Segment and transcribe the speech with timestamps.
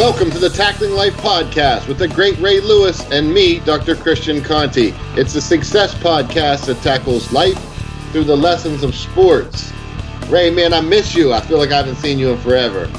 [0.00, 3.94] Welcome to the Tackling Life podcast with the great Ray Lewis and me, Dr.
[3.94, 4.94] Christian Conti.
[5.14, 7.58] It's a success podcast that tackles life
[8.10, 9.70] through the lessons of sports.
[10.28, 11.34] Ray, man, I miss you.
[11.34, 12.90] I feel like I haven't seen you in forever.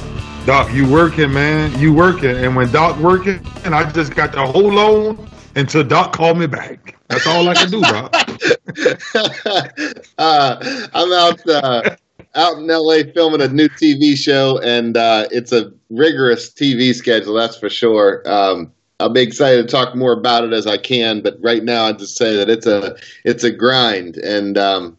[0.45, 1.75] Doc, you working, man.
[1.79, 2.37] You working.
[2.37, 6.45] And when Doc working, and I just got the whole on until Doc called me
[6.45, 6.99] back.
[7.07, 8.13] That's all I can do, Doc.
[10.19, 11.95] uh, I'm out uh,
[12.35, 17.33] out in LA filming a new TV show, and uh, it's a rigorous TV schedule,
[17.33, 18.23] that's for sure.
[18.25, 21.85] Um, I'll be excited to talk more about it as I can, but right now
[21.85, 22.95] I just say that it's a
[23.25, 24.97] it's a grind, and um,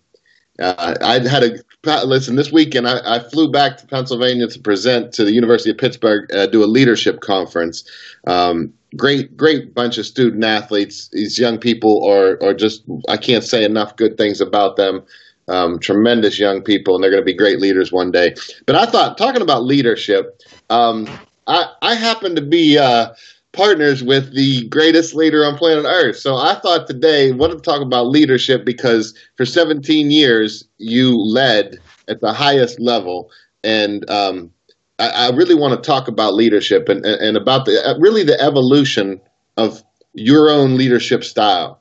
[0.58, 2.88] uh, I had a listen this weekend.
[2.88, 6.62] I, I, flew back to Pennsylvania to present to the University of Pittsburgh, uh, do
[6.62, 7.84] a leadership conference.
[8.26, 11.08] Um, great, great bunch of student athletes.
[11.08, 15.02] These young people are are just I can't say enough good things about them.
[15.48, 18.34] Um, tremendous young people, and they're going to be great leaders one day.
[18.64, 20.40] But I thought, talking about leadership,
[20.70, 21.08] um,
[21.48, 23.08] I, I happen to be uh,
[23.52, 26.16] partners with the greatest leader on planet Earth.
[26.16, 31.78] So I thought today, wanted to talk about leadership because for 17 years you led
[32.08, 33.30] at the highest level,
[33.62, 34.50] and um,
[34.98, 38.40] I, I, really want to talk about leadership and, and about the uh, really the
[38.40, 39.20] evolution
[39.56, 39.82] of
[40.14, 41.80] your own leadership style.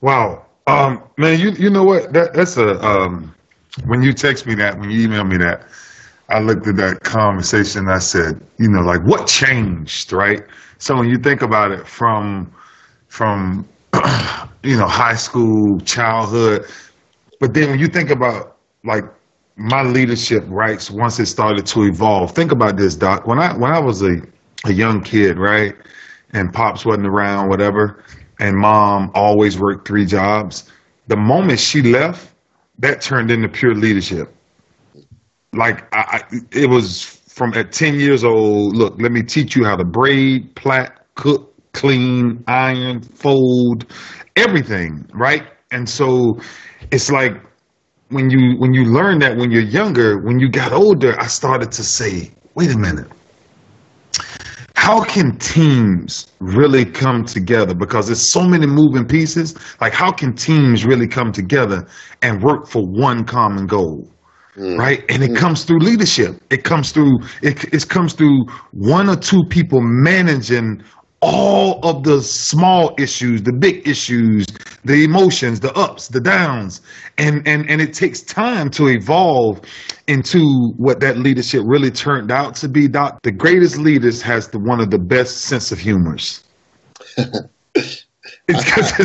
[0.00, 2.12] Wow, um, man, you you know what?
[2.12, 3.34] That, that's a um,
[3.86, 5.66] when you text me that, when you email me that,
[6.28, 7.88] I looked at that conversation.
[7.88, 10.42] I said, you know, like what changed, right?
[10.78, 12.52] So when you think about it from
[13.08, 13.68] from
[14.62, 16.66] you know high school, childhood,
[17.40, 19.04] but then when you think about like
[19.56, 22.32] my leadership rights once it started to evolve.
[22.32, 23.26] Think about this, Doc.
[23.26, 24.20] When I when I was a
[24.66, 25.74] a young kid, right,
[26.32, 28.04] and pops wasn't around, whatever,
[28.38, 30.70] and mom always worked three jobs.
[31.08, 32.32] The moment she left,
[32.78, 34.34] that turned into pure leadership.
[35.52, 39.64] Like I, I, it was from at 10 years old, look, let me teach you
[39.64, 43.86] how to braid, plait, cook, clean, iron, fold,
[44.36, 45.44] everything, right?
[45.70, 46.40] And so
[46.90, 47.32] it's like
[48.10, 51.70] when you when you learn that when you're younger, when you got older, I started
[51.72, 53.08] to say, wait a minute
[54.88, 57.74] how can teams really come together?
[57.74, 59.54] Because there's so many moving pieces.
[59.82, 61.86] Like, how can teams really come together
[62.22, 64.10] and work for one common goal?
[64.56, 64.78] Mm.
[64.78, 65.04] Right.
[65.10, 65.36] And it mm.
[65.36, 66.40] comes through leadership.
[66.48, 70.82] It comes through, it, it comes through one or two people managing
[71.20, 74.46] all of the small issues, the big issues,
[74.84, 76.80] the emotions, the ups, the downs,
[77.18, 79.60] and and and it takes time to evolve
[80.08, 82.88] into what that leadership really turned out to be.
[82.88, 86.44] Doc, the greatest leaders has the one of the best sense of humors.
[88.48, 88.98] it's because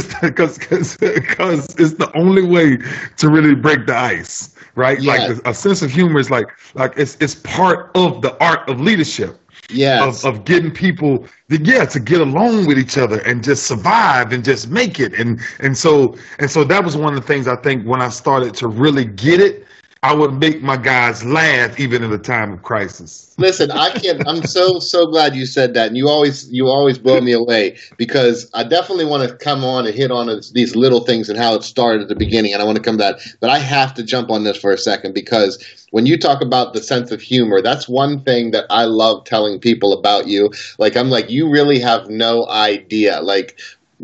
[0.71, 2.77] it's because it's the only way
[3.17, 5.01] to really break the ice, right?
[5.01, 5.29] Yes.
[5.29, 8.79] Like a sense of humor is like like it's it's part of the art of
[8.79, 9.39] leadership
[9.69, 10.23] yes.
[10.23, 14.31] of, of getting people to, yeah to get along with each other and just survive
[14.31, 17.47] and just make it and and so and so that was one of the things
[17.47, 19.65] I think when I started to really get it
[20.03, 23.33] I would make my guys laugh even in a time of crisis.
[23.37, 24.21] Listen, I can't.
[24.27, 27.77] I'm so so glad you said that, and you always you always blow me away
[27.95, 31.55] because I definitely want to come on and hit on these little things and how
[31.55, 33.21] it started at the beginning, and I want to come that.
[33.39, 36.73] But I have to jump on this for a second because when you talk about
[36.73, 40.51] the sense of humor, that's one thing that I love telling people about you.
[40.79, 43.21] Like I'm like, you really have no idea.
[43.21, 43.57] Like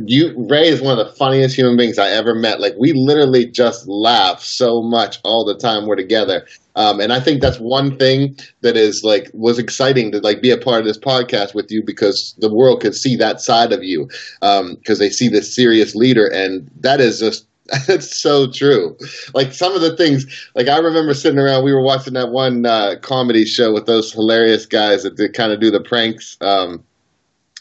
[0.05, 2.59] you Ray is one of the funniest human beings I ever met.
[2.59, 6.45] Like we literally just laugh so much all the time we're together.
[6.75, 10.51] Um, and I think that's one thing that is like was exciting to like be
[10.51, 13.83] a part of this podcast with you because the world could see that side of
[13.83, 14.05] you
[14.39, 17.45] because um, they see this serious leader, and that is just
[17.87, 18.97] that's so true.
[19.33, 22.65] Like some of the things, like I remember sitting around, we were watching that one
[22.65, 26.37] uh, comedy show with those hilarious guys that kind of do the pranks.
[26.41, 26.83] Um,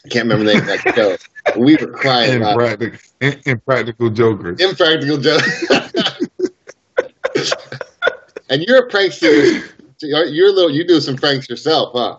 [0.05, 1.17] I can't remember the name of that show.
[1.57, 2.41] We were crying.
[2.41, 2.99] Impractical,
[3.45, 4.59] impractical jokers.
[4.59, 5.63] Impractical jokers.
[8.49, 9.71] and you're a prankster.
[10.01, 10.71] You're a little.
[10.71, 12.17] You do some pranks yourself, huh?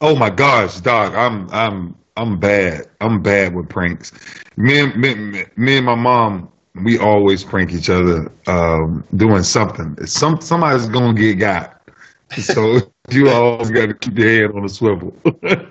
[0.00, 1.12] Oh my gosh, Doc!
[1.14, 2.88] I'm I'm I'm bad.
[3.00, 4.12] I'm bad with pranks.
[4.56, 6.50] Me and me, me and my mom,
[6.82, 9.96] we always prank each other um, doing something.
[10.06, 11.80] Some somebody's gonna get got.
[12.36, 15.14] So you always got to keep your head on the swivel.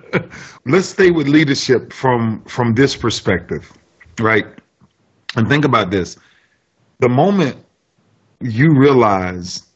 [0.66, 3.72] Let's stay with leadership from from this perspective,
[4.20, 4.46] right?
[5.36, 6.16] And think about this:
[7.00, 7.56] the moment
[8.40, 9.66] you realize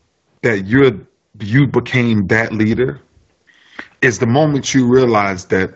[0.43, 0.93] that you're
[1.41, 3.01] you became that leader
[4.03, 5.71] is the moment you realize that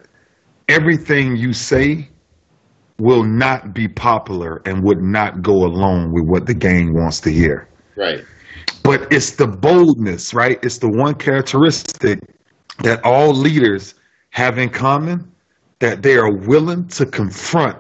[0.69, 2.09] everything you say
[2.99, 7.31] will not be popular and would not go along with what the gang wants to
[7.31, 7.69] hear.
[7.97, 8.25] Right.
[8.82, 10.58] But it's the boldness, right?
[10.62, 12.20] It's the one characteristic
[12.82, 13.94] that all leaders
[14.30, 15.30] have in common
[15.80, 17.76] that they are willing to confront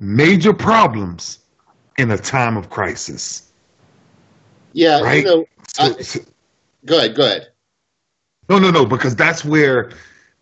[0.00, 1.38] major problems
[1.98, 3.52] in a time of crisis.
[4.72, 5.24] Yeah, Right?
[5.24, 5.44] you know,
[5.74, 6.20] So- I- so-
[6.84, 7.48] go ahead, go ahead.
[8.48, 9.90] no, no, no, because that's where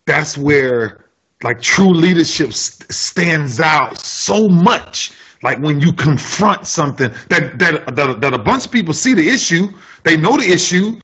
[0.05, 1.05] that's where
[1.43, 5.11] like true leadership st- stands out so much.
[5.43, 9.27] Like when you confront something that, that that that a bunch of people see the
[9.27, 9.67] issue,
[10.03, 10.99] they know the issue,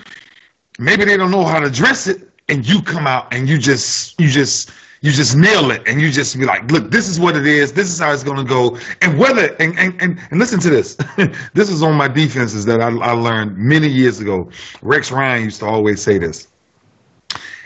[0.79, 4.19] maybe they don't know how to address it, and you come out and you just
[4.19, 4.71] you just
[5.01, 7.71] you just nail it and you just be like, look, this is what it is,
[7.71, 8.77] this is how it's gonna go.
[9.01, 10.95] And whether and and, and, and listen to this.
[11.53, 14.49] this is on my defenses that I, I learned many years ago.
[14.81, 16.47] Rex Ryan used to always say this.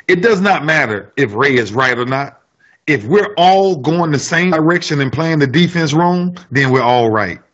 [0.07, 2.42] It does not matter if Ray is right or not.
[2.87, 7.09] If we're all going the same direction and playing the defense wrong, then we're all
[7.09, 7.39] right.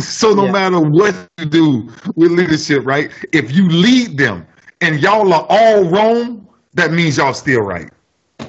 [0.00, 0.52] So no Yeah.
[0.52, 3.10] matter what you do with leadership, right?
[3.32, 4.46] If you lead them
[4.80, 7.90] and y'all are all wrong, that means y'all still right.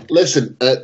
[0.10, 0.76] Listen, uh,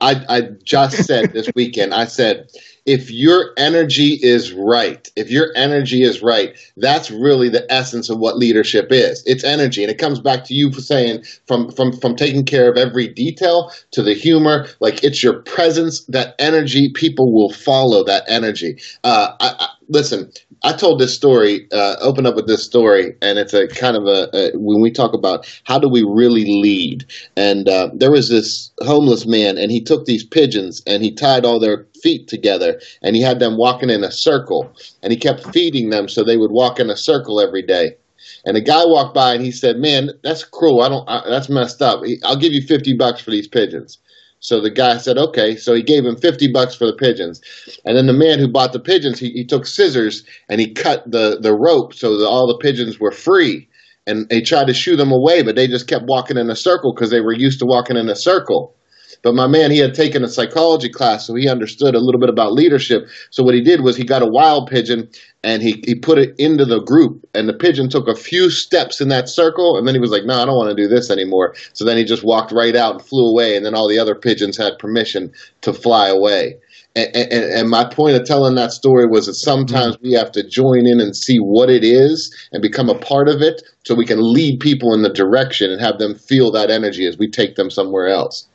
[0.00, 1.94] I I just said this weekend.
[1.94, 2.48] I said
[2.86, 8.18] if your energy is right, if your energy is right, that's really the essence of
[8.18, 9.22] what leadership is.
[9.26, 12.70] It's energy, and it comes back to you for saying from from from taking care
[12.70, 14.66] of every detail to the humor.
[14.80, 16.90] Like it's your presence, that energy.
[16.94, 18.78] People will follow that energy.
[19.04, 20.32] Uh, I, I, listen,
[20.64, 21.68] I told this story.
[21.72, 24.90] Uh, open up with this story, and it's a kind of a, a when we
[24.90, 27.04] talk about how do we really lead.
[27.36, 31.44] And uh, there was this homeless man, and he took these pigeons and he tied
[31.44, 34.72] all their feet together, and he had them walking in a circle,
[35.02, 37.96] and he kept feeding them so they would walk in a circle every day.
[38.44, 40.80] And a guy walked by and he said, "Man, that's cruel.
[40.82, 41.08] I don't.
[41.08, 42.02] I, that's messed up.
[42.24, 43.98] I'll give you fifty bucks for these pigeons."
[44.42, 47.40] So the guy said, "Okay." So he gave him fifty bucks for the pigeons,
[47.84, 51.10] and then the man who bought the pigeons, he, he took scissors and he cut
[51.10, 53.68] the the rope so that all the pigeons were free.
[54.04, 56.92] And he tried to shoo them away, but they just kept walking in a circle
[56.92, 58.74] because they were used to walking in a circle.
[59.22, 62.28] But my man, he had taken a psychology class, so he understood a little bit
[62.28, 63.06] about leadership.
[63.30, 65.08] So what he did was he got a wild pigeon
[65.44, 69.00] and he, he put it into the group, and the pigeon took a few steps
[69.00, 71.10] in that circle, and then he was like, "No, I don't want to do this
[71.10, 73.98] anymore." So then he just walked right out and flew away, and then all the
[73.98, 75.32] other pigeons had permission
[75.62, 76.58] to fly away.
[76.94, 80.46] And, and, and my point of telling that story was that sometimes we have to
[80.48, 84.06] join in and see what it is and become a part of it, so we
[84.06, 87.56] can lead people in the direction and have them feel that energy as we take
[87.56, 88.46] them somewhere else.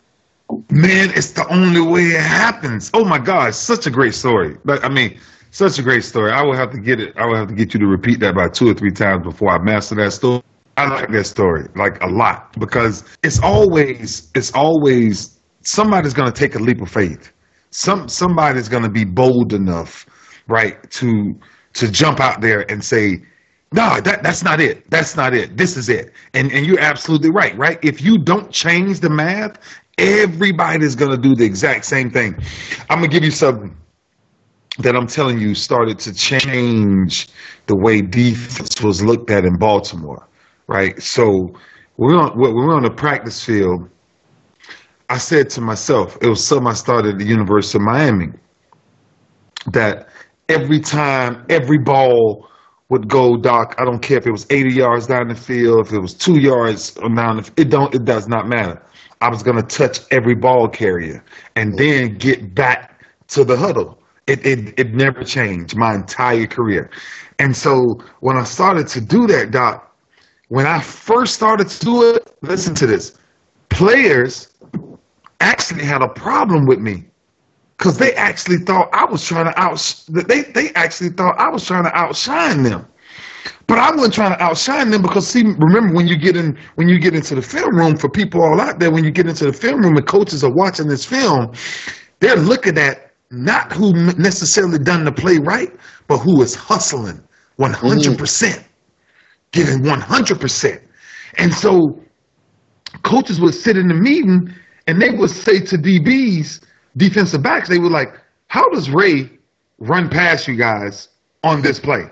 [0.69, 2.89] Man, it's the only way it happens.
[2.93, 4.57] Oh my God, such a great story.
[4.63, 5.19] But I mean,
[5.51, 6.31] such a great story.
[6.31, 7.17] I will have to get it.
[7.17, 9.49] I will have to get you to repeat that about two or three times before
[9.49, 10.41] I master that story.
[10.77, 16.39] I like that story like a lot because it's always it's always somebody's going to
[16.39, 17.33] take a leap of faith.
[17.71, 20.05] Some somebody's going to be bold enough,
[20.47, 21.33] right, to
[21.73, 23.23] to jump out there and say,
[23.71, 24.89] no, that that's not it.
[24.89, 25.57] That's not it.
[25.57, 26.13] This is it.
[26.33, 27.79] And and you're absolutely right, right?
[27.83, 29.59] If you don't change the math,
[29.97, 32.35] everybody's gonna do the exact same thing.
[32.89, 33.75] I'm gonna give you something
[34.79, 37.29] that I'm telling you started to change
[37.65, 40.27] the way defense was looked at in Baltimore,
[40.67, 41.01] right?
[41.01, 41.49] So
[41.97, 43.89] we're on we're on the practice field.
[45.09, 48.27] I said to myself, it was something I started at the University of Miami,
[49.71, 50.09] that
[50.49, 52.47] every time every ball
[52.89, 55.93] would go, Doc, I don't care if it was 80 yards down the field, if
[55.93, 58.81] it was two yards down the it don't it does not matter.
[59.21, 61.23] I was gonna touch every ball carrier
[61.55, 63.99] and then get back to the huddle.
[64.27, 66.89] It, it it never changed my entire career.
[67.39, 69.95] And so when I started to do that, Doc,
[70.49, 73.17] when I first started to do it, listen to this.
[73.69, 74.49] Players
[75.39, 77.05] actually had a problem with me
[77.77, 80.03] because they actually thought I was trying to out.
[80.09, 82.87] They they actually thought I was trying to outshine them,
[83.67, 86.87] but I wasn't trying to outshine them because see, remember when you get in when
[86.87, 89.45] you get into the film room for people all out there, when you get into
[89.45, 91.51] the film room and coaches are watching this film,
[92.19, 95.69] they're looking at not who necessarily done the play right,
[96.07, 97.63] but who is hustling mm-hmm.
[97.63, 98.63] one hundred percent,
[99.51, 100.81] giving one hundred percent,
[101.37, 102.01] and so
[103.03, 104.53] coaches would sit in the meeting
[104.87, 106.63] and they would say to DBs,
[106.95, 108.13] defensive backs, they were like,
[108.47, 109.29] "How does Ray
[109.79, 111.09] run past you guys
[111.43, 112.05] on this play?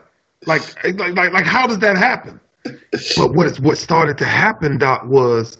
[0.45, 2.39] Like, like, like, like how does that happen?"
[3.17, 5.57] But what is, what started to happen, Doc, was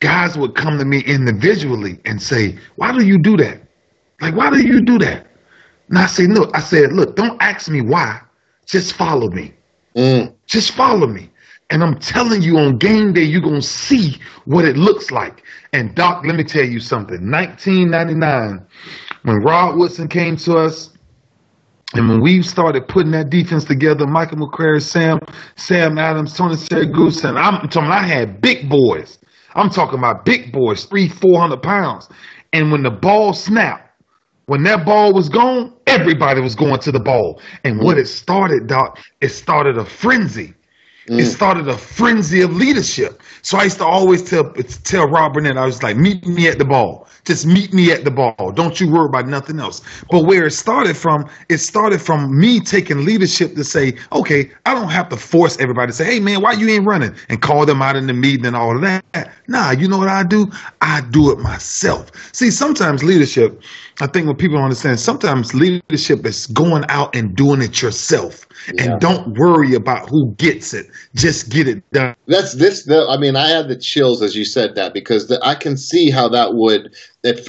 [0.00, 3.60] guys would come to me individually and say, "Why do you do that?
[4.20, 5.26] Like, why do you do that?"
[5.88, 8.20] And I say, "Look," I said, "Look, don't ask me why.
[8.66, 9.54] Just follow me.
[9.96, 10.32] Mm.
[10.46, 11.30] Just follow me."
[11.70, 15.44] And I'm telling you, on game day, you're gonna see what it looks like.
[15.72, 17.30] And Doc, let me tell you something.
[17.30, 18.60] 1999,
[19.22, 20.90] when Rod Woodson came to us,
[21.94, 25.18] and when we started putting that defense together, Michael McCrary, Sam,
[25.56, 29.18] Sam Adams, Tony Siragusa, and I'm talking, I had big boys.
[29.54, 32.08] I'm talking about big boys, three, four hundred pounds.
[32.52, 33.90] And when the ball snapped,
[34.46, 37.40] when that ball was gone, everybody was going to the ball.
[37.64, 40.54] And what it started, Doc, it started a frenzy.
[41.10, 41.26] It mm.
[41.26, 43.20] started a frenzy of leadership.
[43.42, 46.58] So I used to always tell tell Robert and I was like, meet me at
[46.58, 47.08] the ball.
[47.24, 48.52] Just meet me at the ball.
[48.54, 49.82] Don't you worry about nothing else.
[50.08, 54.74] But where it started from, it started from me taking leadership to say, okay, I
[54.74, 57.12] don't have to force everybody to say, hey man, why you ain't running?
[57.28, 59.32] And call them out in the meeting and all of that.
[59.48, 60.48] Nah, you know what I do?
[60.80, 62.12] I do it myself.
[62.32, 63.60] See, sometimes leadership,
[64.02, 68.46] I think what people don't understand, sometimes leadership is going out and doing it yourself.
[68.72, 68.84] Yeah.
[68.84, 70.86] And don't worry about who gets it.
[71.14, 72.14] Just get it done.
[72.26, 72.84] That's this.
[72.84, 75.76] The, I mean, I had the chills as you said that because the, I can
[75.76, 76.94] see how that would.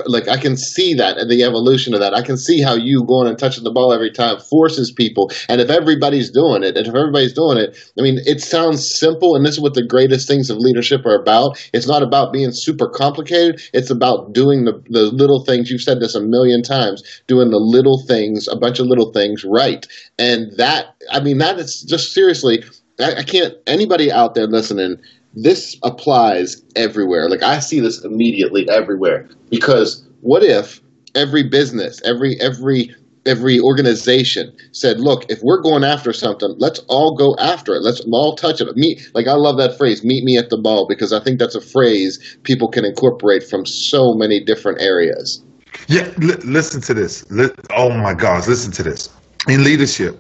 [0.06, 2.14] Like I can see that and the evolution of that.
[2.14, 5.32] I can see how you going and touching the ball every time forces people.
[5.48, 9.36] And if everybody's doing it, and if everybody's doing it, I mean, it sounds simple.
[9.36, 11.58] And this is what the greatest things of leadership are about.
[11.74, 13.62] It's not about being super complicated.
[13.74, 15.72] It's about doing the the little things.
[15.72, 17.02] You've said this a million times.
[17.28, 19.88] Doing the little things, a bunch of little things right.
[20.20, 22.66] And that, I mean, that is just seriously.
[23.00, 23.54] I, I can't.
[23.68, 24.98] Anybody out there listening,
[25.34, 27.30] this applies everywhere.
[27.30, 29.30] Like I see this immediately everywhere.
[29.50, 30.82] Because what if
[31.16, 32.94] every business, every every
[33.26, 37.82] every organization said, "Look, if we're going after something, let's all go after it.
[37.82, 40.86] Let's all touch it." Meet, like I love that phrase, "Meet me at the ball,"
[40.88, 45.42] because I think that's a phrase people can incorporate from so many different areas.
[45.88, 47.30] Yeah, li- listen to this.
[47.32, 49.10] Li- oh my gosh, listen to this.
[49.48, 50.20] In leadership,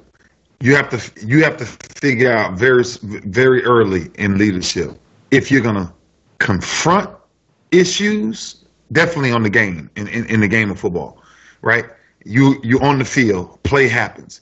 [0.61, 4.97] you have to you have to figure out very very early in leadership
[5.31, 5.91] if you're gonna
[6.39, 7.09] confront
[7.71, 8.57] issues.
[8.91, 11.21] Definitely on the game in, in, in the game of football,
[11.61, 11.85] right?
[12.25, 14.41] You you on the field, play happens.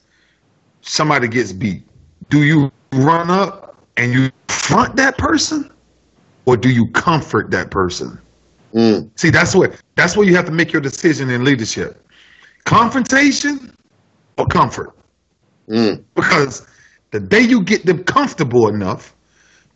[0.81, 1.83] Somebody gets beat.
[2.29, 5.71] Do you run up and you front that person,
[6.45, 8.19] or do you comfort that person?
[8.73, 12.03] Mm, See, that's what that's where you have to make your decision in leadership.
[12.65, 13.75] Confrontation
[14.37, 14.95] or comfort.
[15.69, 16.67] Mm, Because
[17.11, 19.15] the day you get them comfortable enough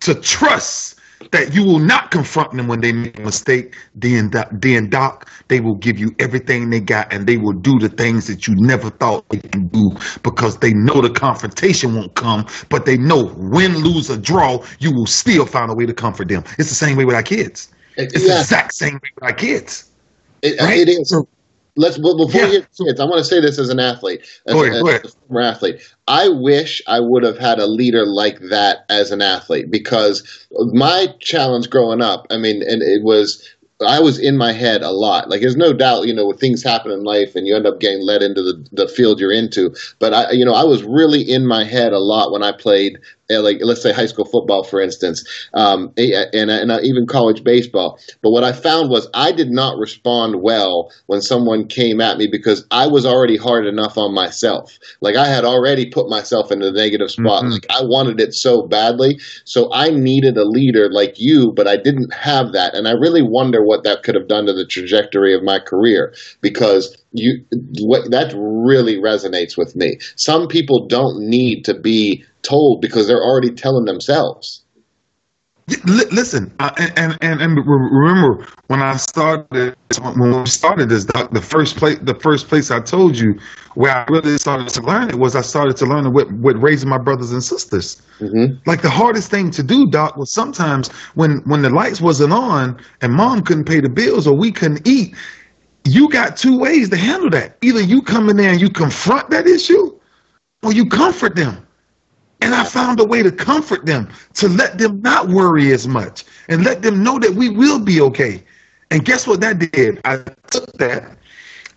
[0.02, 1.00] to trust
[1.32, 5.30] that you will not confront them when they make a mistake, then doc, then doc,
[5.48, 8.54] they will give you everything they got and they will do the things that you
[8.58, 13.34] never thought they can do because they know the confrontation won't come, but they know
[13.38, 16.44] win, lose, or draw, you will still find a way to comfort them.
[16.60, 17.70] It's the same way with our kids.
[17.96, 19.92] It's the exact same way with our kids.
[20.42, 20.80] it, Right?
[20.80, 21.10] it is.
[21.10, 21.28] So-
[21.75, 22.48] Let's well, before Yeah.
[22.48, 25.15] we get kids, I want to say this as an athlete, as, Go ahead, as
[25.15, 25.82] a former athlete.
[26.08, 30.24] I wish I would have had a leader like that as an athlete because
[30.72, 33.44] my challenge growing up, I mean, and it was
[33.86, 35.30] I was in my head a lot.
[35.30, 37.80] Like there's no doubt, you know, when things happen in life and you end up
[37.80, 39.75] getting led into the, the field you're into.
[40.00, 43.00] But I you know, I was really in my head a lot when I played
[43.30, 48.00] like let's say high school football for instance um, and, and uh, even college baseball.
[48.22, 52.27] But what i found was i did not respond well when someone came at me
[52.32, 54.77] because i was already hard enough on myself.
[55.01, 57.44] Like i had already put myself in a negative spot.
[57.44, 57.51] Mhm.
[57.51, 59.18] like i wanted it so badly.
[59.46, 62.75] So i needed a leader like you but i didn't have that.
[62.75, 66.13] And i really wonder what that could have done to the trajectory of my career
[66.42, 67.44] because you
[67.82, 69.98] what that really resonates with me.
[70.15, 74.64] Some people don't need to be told because they're already telling themselves
[75.86, 79.76] listen, uh, and, and and remember when I started
[80.16, 83.40] when we started this, doc, the first place the first place I told you
[83.76, 86.58] where I really started to learn it was I started to learn it with, with
[86.58, 88.02] raising my brothers and sisters.
[88.20, 92.34] hmm Like the hardest thing to do, Doc, was sometimes when when the lights wasn't
[92.34, 95.16] on and mom couldn't pay the bills or we couldn't eat.
[95.86, 97.58] You got two ways to handle that.
[97.62, 99.98] Either you come in there and you confront that issue,
[100.62, 101.66] or you comfort them.
[102.44, 106.26] And I found a way to comfort them, to let them not worry as much,
[106.50, 108.44] and let them know that we will be okay.
[108.92, 110.02] And guess what that did?
[110.04, 110.18] I
[110.52, 111.18] took that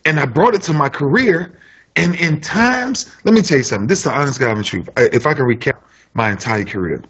[0.04, 1.60] and I brought it to my career.
[1.94, 3.86] And in times, let me tell you something.
[3.86, 4.88] This is the honest God truth.
[4.96, 5.78] If I can recap
[6.14, 7.00] my entire career,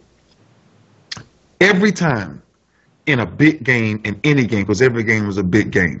[1.59, 2.43] every time
[3.07, 5.99] in a big game, in any game, because every game was a big game,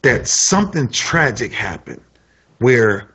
[0.00, 2.00] that something tragic happened
[2.60, 3.14] where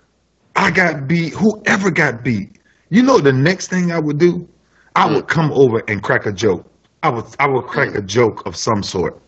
[0.56, 2.60] I got beat, whoever got beat,
[2.94, 4.48] you know the next thing I would do?
[4.96, 5.16] I mm.
[5.16, 6.66] would come over and crack a joke.
[7.02, 7.98] I would I would crack mm.
[7.98, 9.20] a joke of some sort.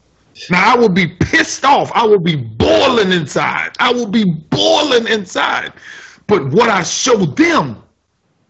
[0.51, 1.91] Now I would be pissed off.
[1.95, 3.71] I would be boiling inside.
[3.79, 5.73] I would be boiling inside.
[6.27, 7.81] But what I show them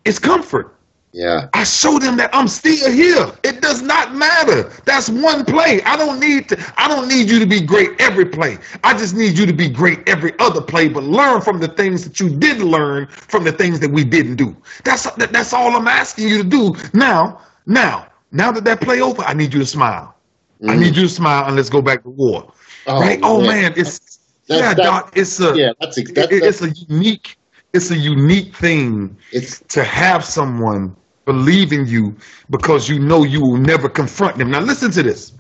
[0.04, 0.75] is comfort.
[1.16, 3.32] Yeah I show them that I'm still here.
[3.44, 4.64] It does not matter.
[4.84, 5.82] That's one play.
[5.84, 8.58] I don't need to I don't need you to be great every play.
[8.84, 12.04] I just need you to be great every other play, but learn from the things
[12.04, 14.56] that you did learn from the things that we didn't do.
[14.84, 16.76] That's that, that's all I'm asking you to do.
[16.94, 20.14] Now, now, now that that play over, I need you to smile.
[20.62, 20.70] Mm-hmm.
[20.70, 22.52] I need you to smile and let's go back to war.
[22.88, 23.20] Oh, right?
[23.24, 25.14] Oh man, it's that's, yeah, that's, Doc.
[25.16, 27.38] It's a yeah, that's, that's, it's a unique
[27.74, 30.96] it's a unique thing it's, to have someone
[31.26, 32.16] believe in you
[32.50, 34.52] because you know you will never confront them.
[34.52, 35.34] Now listen to this.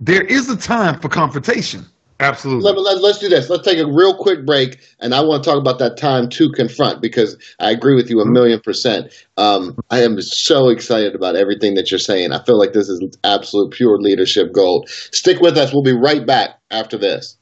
[0.00, 1.86] There is a time for confrontation.
[2.20, 2.64] Absolutely.
[2.64, 3.50] Let, let, let's do this.
[3.50, 6.48] Let's take a real quick break, and I want to talk about that time to
[6.52, 9.12] confront because I agree with you a million percent.
[9.36, 12.32] Um, I am so excited about everything that you're saying.
[12.32, 14.88] I feel like this is absolute pure leadership gold.
[14.88, 15.72] Stick with us.
[15.72, 17.36] We'll be right back after this.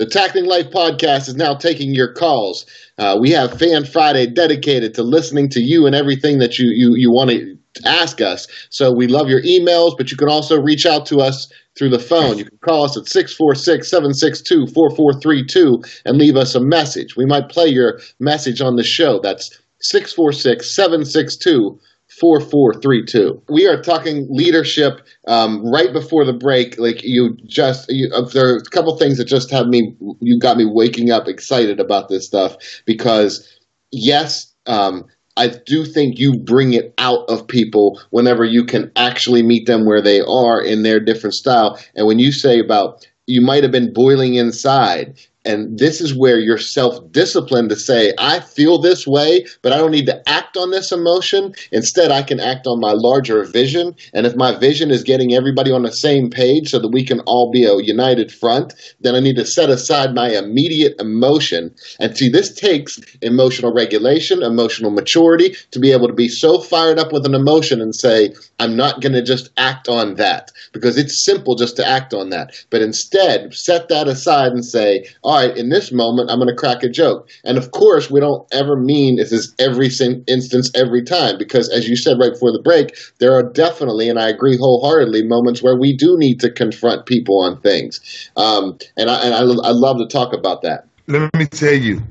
[0.00, 2.64] The Tackling Life podcast is now taking your calls.
[2.96, 6.94] Uh, we have Fan Friday dedicated to listening to you and everything that you you,
[6.96, 8.48] you want to ask us.
[8.70, 11.98] So we love your emails, but you can also reach out to us through the
[11.98, 12.38] phone.
[12.38, 17.14] You can call us at 646 762 4432 and leave us a message.
[17.14, 19.20] We might play your message on the show.
[19.20, 19.50] That's
[19.82, 21.78] 646 762
[22.20, 23.42] 4432.
[23.48, 26.78] We are talking leadership um, right before the break.
[26.78, 30.38] Like you just, you, uh, there are a couple things that just have me, you
[30.38, 33.48] got me waking up excited about this stuff because,
[33.90, 39.42] yes, um, I do think you bring it out of people whenever you can actually
[39.42, 41.78] meet them where they are in their different style.
[41.94, 46.38] And when you say about you might have been boiling inside and this is where
[46.38, 50.56] you're self disciplined to say, I feel this way, but I don't need to act
[50.56, 51.54] on this emotion.
[51.72, 53.94] Instead, I can act on my larger vision.
[54.12, 57.20] And if my vision is getting everybody on the same page so that we can
[57.20, 61.74] all be a united front, then I need to set aside my immediate emotion.
[61.98, 66.98] And see, this takes emotional regulation, emotional maturity to be able to be so fired
[66.98, 70.98] up with an emotion and say, I'm not going to just act on that because
[70.98, 72.54] it's simple just to act on that.
[72.68, 76.56] But instead, set that aside and say, all right, in this moment, I'm going to
[76.56, 77.30] crack a joke.
[77.44, 79.86] And of course, we don't ever mean this is every
[80.26, 84.18] instance every time, because as you said right before the break, there are definitely, and
[84.18, 88.28] I agree wholeheartedly, moments where we do need to confront people on things.
[88.36, 90.88] Um, and I, and I, I love to talk about that.
[91.06, 92.02] Let me tell you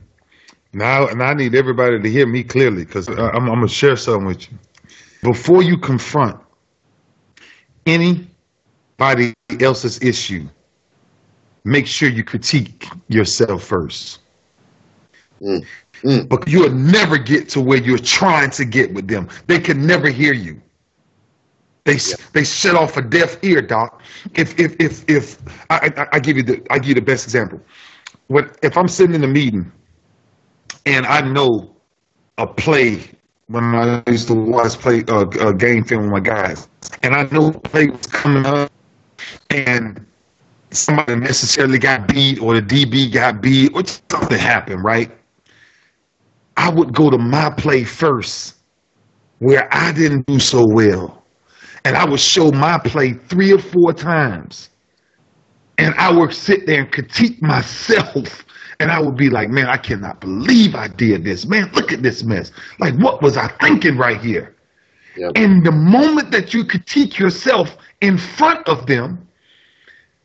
[0.71, 3.97] now, and I need everybody to hear me clearly because I'm, I'm going to share
[3.97, 4.57] something with you.
[5.23, 6.39] Before you confront
[7.85, 10.47] anybody else's issue,
[11.63, 14.19] make sure you critique yourself first.
[15.41, 15.65] Mm.
[16.03, 16.29] Mm.
[16.29, 19.27] But you'll never get to where you're trying to get with them.
[19.47, 20.61] They can never hear you.
[21.85, 22.15] They yeah.
[22.33, 24.01] they shut off a deaf ear, doc.
[24.35, 25.37] If if if if
[25.69, 27.59] I, I, I give you the I give you the best example.
[28.27, 29.71] When if I'm sitting in a meeting
[30.85, 31.75] and I know
[32.37, 33.09] a play
[33.47, 36.67] when I used to watch play uh, a game film with my guys,
[37.01, 38.71] and I know a play was coming up,
[39.49, 40.05] and
[40.71, 45.11] somebody necessarily got beat or the DB got beat or something happened, right?
[46.57, 48.55] I would go to my play first
[49.39, 51.23] where I didn't do so well.
[51.85, 54.69] And I would show my play three or four times.
[55.77, 58.45] And I would sit there and critique myself.
[58.81, 61.45] And I would be like, man, I cannot believe I did this.
[61.45, 62.53] Man, look at this mess.
[62.79, 64.55] Like, what was I thinking right here?
[65.17, 65.33] Yep.
[65.35, 69.27] And the moment that you critique yourself in front of them,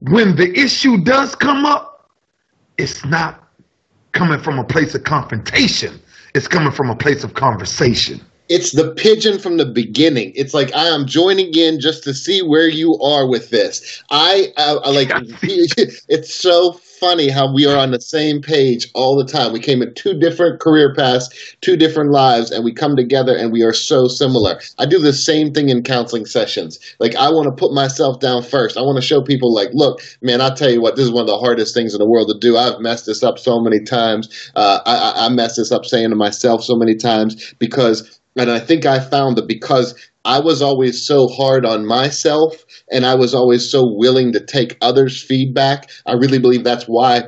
[0.09, 2.11] when the issue does come up,
[2.77, 3.49] it's not
[4.12, 6.01] coming from a place of confrontation.
[6.35, 8.21] It's coming from a place of conversation.
[8.51, 10.33] It's the pigeon from the beginning.
[10.37, 14.03] It's like I am joining in just to see where you are with this.
[14.11, 15.11] I, I, I like.
[15.43, 16.73] it's so
[17.05, 19.53] funny how we are on the same page all the time.
[19.53, 21.29] We came in two different career paths,
[21.61, 24.59] two different lives, and we come together and we are so similar.
[24.79, 26.79] I do the same thing in counseling sessions.
[27.01, 28.79] Like, I want to put myself down first.
[28.79, 31.21] I want to show people, like, look, man, I tell you what, this is one
[31.21, 32.57] of the hardest things in the world to do.
[32.57, 34.51] I've messed this up so many times.
[34.57, 38.59] Uh, I, I messed this up saying to myself so many times because and I
[38.59, 39.94] think I found that because
[40.25, 44.77] I was always so hard on myself and I was always so willing to take
[44.81, 45.90] others' feedback.
[46.07, 47.25] I really believe that's why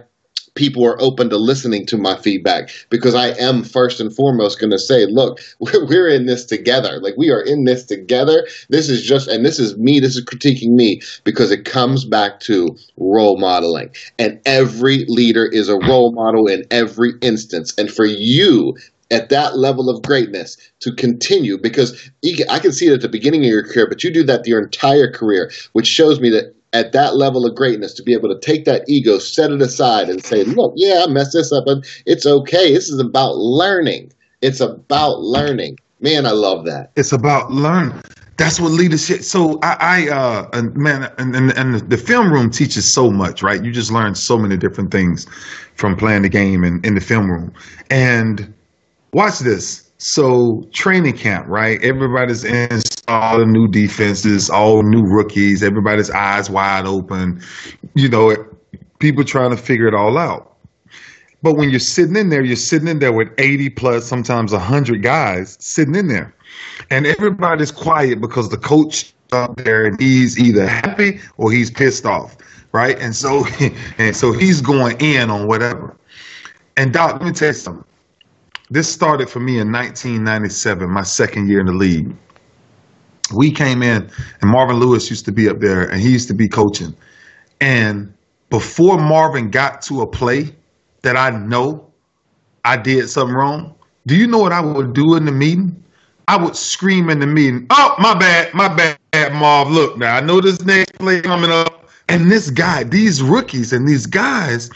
[0.57, 4.71] people are open to listening to my feedback because I am first and foremost going
[4.71, 6.99] to say, look, we're, we're in this together.
[7.01, 8.47] Like we are in this together.
[8.71, 12.41] This is just, and this is me, this is critiquing me because it comes back
[12.41, 13.91] to role modeling.
[14.19, 17.75] And every leader is a role model in every instance.
[17.79, 18.75] And for you
[19.11, 22.11] at that level of greatness to continue because
[22.51, 24.63] I can see it at the beginning of your career, but you do that your
[24.63, 28.39] entire career, which shows me that at that level of greatness to be able to
[28.41, 31.87] take that ego, set it aside, and say, "Look, yeah, I messed this up, but
[32.05, 32.73] it's okay.
[32.73, 34.13] This is about learning.
[34.43, 36.91] It's about learning." Man, I love that.
[36.97, 37.99] It's about learning.
[38.37, 39.23] That's what leadership.
[39.23, 43.65] So I, I uh, man, and, and and the film room teaches so much, right?
[43.65, 45.27] You just learn so many different things
[45.77, 47.55] from playing the game and in the film room,
[47.91, 48.53] and
[49.13, 49.91] Watch this.
[49.99, 51.83] So training camp, right?
[51.83, 55.63] Everybody's in all the new defenses, all new rookies.
[55.63, 57.41] Everybody's eyes wide open.
[57.95, 58.37] You know,
[58.99, 60.57] people trying to figure it all out.
[61.43, 65.03] But when you're sitting in there, you're sitting in there with 80 plus, sometimes 100
[65.03, 66.35] guys sitting in there.
[66.91, 72.07] And everybody's quiet because the coach up there and he's either happy or he's pissed
[72.07, 72.37] off,
[72.73, 72.99] right?
[72.99, 73.45] And so
[73.99, 75.97] and so he's going in on whatever.
[76.77, 77.85] And Doc, let me tell you something.
[78.71, 82.15] This started for me in 1997, my second year in the league.
[83.33, 86.35] We came in, and Marvin Lewis used to be up there, and he used to
[86.35, 86.95] be coaching.
[87.61, 88.13] And
[88.51, 90.55] before Marvin got to a play
[91.03, 91.93] that I know
[92.65, 93.75] I did something wrong,
[94.07, 95.83] do you know what I would do in the meeting?
[96.29, 99.71] I would scream in the meeting, "Oh, my bad, my bad, Marv.
[99.71, 103.87] Look, now I know this next play coming up." And this guy, these rookies and
[103.87, 104.71] these guys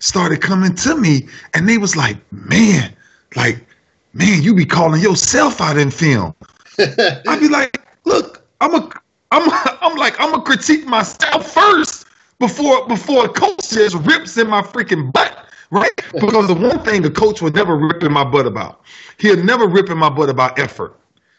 [0.00, 2.92] started coming to me, and they was like, "Man,
[3.34, 3.64] like,
[4.12, 6.34] man, you be calling yourself out in film."
[6.78, 8.90] I'd be like, "Look, I'm a,
[9.30, 12.06] I'm, a, I'm like, I'm gonna critique myself first
[12.38, 15.90] before before a coach just rips in my freaking butt." right?
[16.12, 18.80] Because the one thing the coach would never rip in my butt about,
[19.18, 20.98] he'll never rip in my butt about effort.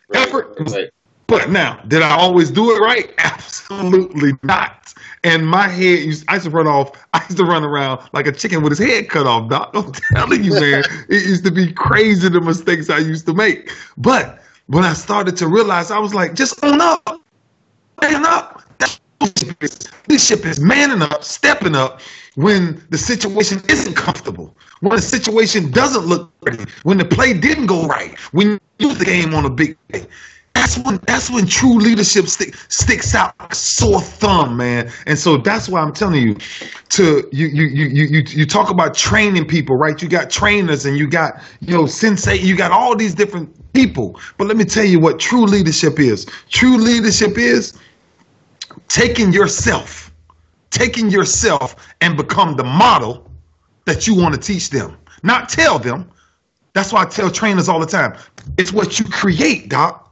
[0.10, 0.56] Right, effort.
[0.60, 0.89] Right.
[1.28, 3.13] But now, did I always do it right?
[3.18, 4.94] Absolutely not.
[5.24, 6.92] And my head, used, I used to run off.
[7.13, 9.50] I used to run around like a chicken with his head cut off.
[9.50, 13.34] Doc, I'm telling you, man, it used to be crazy the mistakes I used to
[13.34, 13.72] make.
[13.98, 17.22] But when I started to realize, I was like, just own up,
[18.02, 18.63] man up.
[20.08, 22.00] This ship is manning up, stepping up,
[22.36, 27.66] when the situation isn't comfortable, when the situation doesn't look pretty, when the play didn't
[27.66, 30.06] go right, when you lose the game on a big day.
[30.58, 34.91] That's when that's when true leadership stick, sticks out like a sore thumb, man.
[35.06, 36.36] And so that's why I'm telling you
[36.89, 40.02] to you you you you you talk about training people, right?
[40.02, 44.20] You got trainers and you got you know sensei, you got all these different people.
[44.38, 46.26] But let me tell you what true leadership is.
[46.50, 47.78] True leadership is
[48.88, 50.08] taking yourself
[50.72, 53.30] taking yourself and become the model
[53.86, 56.10] that you want to teach them, not tell them.
[56.74, 58.17] That's why I tell trainers all the time.
[58.58, 60.07] It's what you create, doc.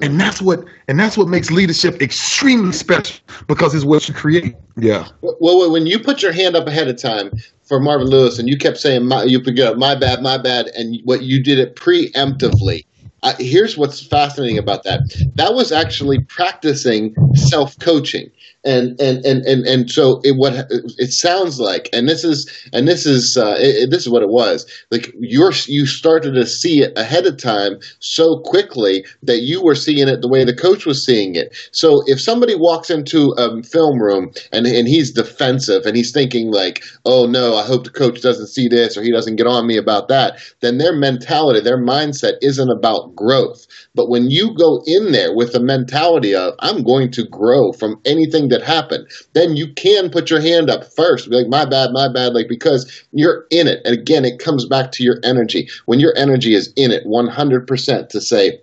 [0.00, 4.54] And that's what and that's what makes leadership extremely special because it's what you create.
[4.76, 5.08] Yeah.
[5.20, 7.30] Well, when you put your hand up ahead of time
[7.64, 10.68] for Marvin Lewis, and you kept saying my, you pick up my bad, my bad,
[10.68, 12.86] and what you did it preemptively.
[13.22, 15.00] Uh, here's what's fascinating about that.
[15.36, 18.30] That was actually practicing self coaching
[18.64, 20.66] and and and and and so it what
[20.98, 24.28] it sounds like and this is and this is uh, it, this is what it
[24.28, 24.66] was.
[24.90, 29.74] Like you're you started to see it ahead of time so quickly that you were
[29.74, 31.56] seeing it the way the coach was seeing it.
[31.72, 36.50] So if somebody walks into a film room and and he's defensive and he's thinking
[36.50, 39.66] like oh no i hope the coach doesn't see this or he doesn't get on
[39.66, 44.82] me about that then their mentality their mindset isn't about growth but when you go
[44.86, 49.56] in there with the mentality of i'm going to grow from anything that happened, then
[49.56, 51.28] you can put your hand up first.
[51.28, 53.80] Be like, my bad, my bad, like because you're in it.
[53.84, 55.68] And again, it comes back to your energy.
[55.86, 58.60] When your energy is in it 100% to say,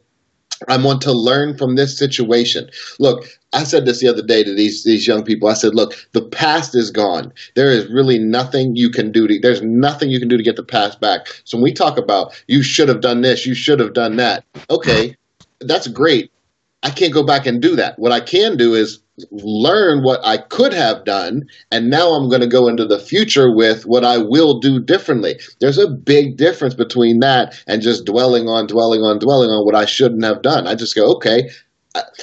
[0.68, 2.70] I want to learn from this situation.
[3.00, 5.48] Look, I said this the other day to these these young people.
[5.48, 7.32] I said, "Look, the past is gone.
[7.56, 9.40] There is really nothing you can do to.
[9.40, 12.34] There's nothing you can do to get the past back." So when we talk about
[12.48, 14.44] you should have done this, you should have done that.
[14.70, 15.16] Okay,
[15.62, 16.32] that's great.
[16.84, 18.00] I can't go back and do that.
[18.00, 19.00] What I can do is
[19.32, 23.54] learn what I could have done, and now I'm going to go into the future
[23.54, 25.40] with what I will do differently.
[25.60, 29.76] There's a big difference between that and just dwelling on, dwelling on, dwelling on what
[29.76, 30.68] I shouldn't have done.
[30.68, 31.50] I just go, okay,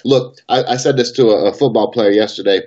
[0.04, 2.62] look, I, I said this to a, a football player yesterday.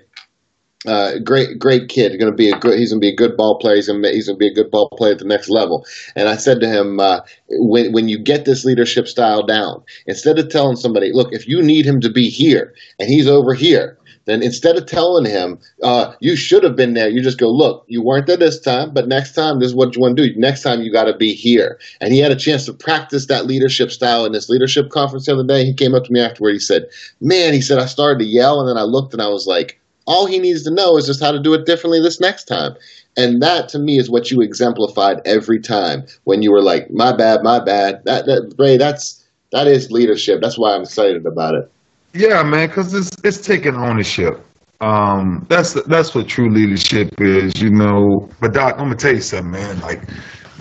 [0.88, 2.18] Uh, great, great kid.
[2.18, 2.80] Going to be a good.
[2.80, 3.76] He's going to be a good ball player.
[3.76, 5.86] He's going to, he's to be a good ball player at the next level.
[6.16, 10.40] And I said to him, uh, when when you get this leadership style down, instead
[10.40, 13.98] of telling somebody, look, if you need him to be here and he's over here,
[14.24, 17.84] then instead of telling him, uh, you should have been there, you just go, look,
[17.88, 20.40] you weren't there this time, but next time, this is what you want to do.
[20.40, 21.80] Next time, you got to be here.
[22.00, 25.34] And he had a chance to practice that leadership style in this leadership conference the
[25.34, 25.66] other day.
[25.66, 26.54] He came up to me afterward.
[26.54, 26.86] He said,
[27.20, 29.82] man, he said, I started to yell, and then I looked and I was like,
[30.10, 32.76] all he needs to know is just how to do it differently this next time.
[33.16, 37.16] And that to me is what you exemplified every time when you were like, my
[37.16, 38.02] bad, my bad.
[38.06, 40.42] That, that Ray, that's, that is leadership.
[40.42, 41.72] That's why I'm excited about it.
[42.14, 44.44] Yeah, man, because it's it's taking ownership.
[44.82, 48.28] Um, that's that's what true leadership is, you know.
[48.42, 49.80] But Doc, I'm gonna tell you something, man.
[49.82, 50.02] Like,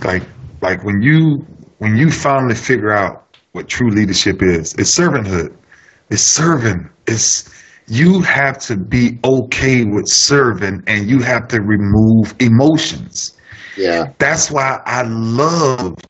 [0.04, 0.24] like,
[0.60, 1.46] like when you
[1.78, 5.56] when you finally figure out what true leadership is, it's servanthood.
[6.10, 6.90] It's serving.
[7.06, 7.48] It's
[7.88, 13.36] you have to be okay with serving, and you have to remove emotions.
[13.76, 16.04] Yeah, that's why I loved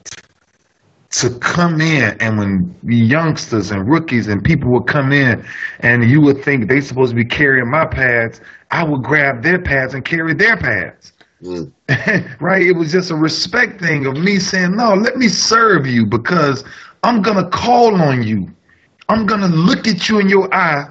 [1.11, 5.43] to come in and when youngsters and rookies and people would come in
[5.81, 9.61] and you would think they supposed to be carrying my pads, I would grab their
[9.61, 11.13] pads and carry their pads.
[11.43, 11.73] Mm.
[12.41, 12.63] right?
[12.63, 16.63] It was just a respect thing of me saying, no, let me serve you because
[17.03, 18.49] I'm gonna call on you.
[19.09, 20.89] I'm gonna look at you in your eye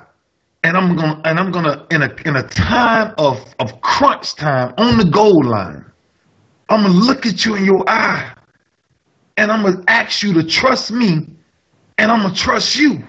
[0.67, 4.73] and I'm gonna and I'm gonna in a in a time of of crunch time
[4.77, 5.86] on the goal line,
[6.67, 8.34] I'm gonna look at you in your eye
[9.38, 11.25] and I'm gonna ask you to trust me
[11.97, 13.01] and I'm gonna trust you.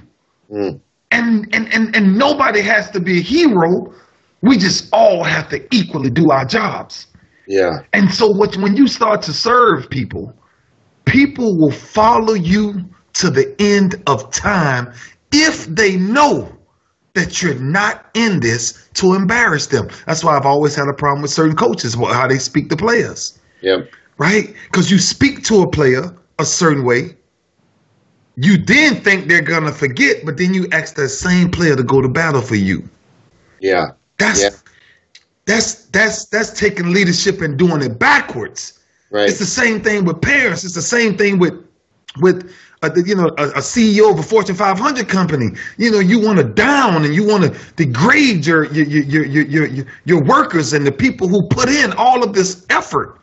[0.49, 0.81] Mm.
[1.11, 3.93] And, and and and nobody has to be a hero.
[4.41, 7.09] We just all have to equally do our jobs.
[7.49, 7.81] Yeah.
[7.93, 10.33] And so what when you start to serve people,
[11.07, 14.93] people will follow you to the end of time
[15.33, 16.58] if they know
[17.19, 19.89] that you're not in this to embarrass them.
[20.07, 23.39] That's why I've always had a problem with certain coaches, how they speak to players.
[23.61, 23.83] Yeah.
[24.19, 24.55] Right?
[24.65, 27.17] Because you speak to a player a certain way.
[28.37, 32.01] You then think they're gonna forget, but then you ask that same player to go
[32.01, 32.89] to battle for you.
[33.61, 33.91] Yeah.
[34.19, 34.51] That's yeah.
[35.45, 38.79] that's that's that's taking leadership and doing it backwards.
[39.11, 39.29] Right.
[39.29, 40.65] It's the same thing with parents.
[40.65, 41.55] It's the same thing with
[42.21, 42.53] with
[42.83, 45.51] a, you know a, a, CEO of a Fortune 500 company.
[45.77, 49.45] You know you want to down and you want to degrade your your, your your
[49.45, 53.21] your your your workers and the people who put in all of this effort.